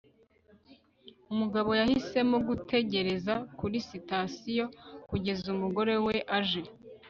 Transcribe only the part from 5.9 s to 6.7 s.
we aje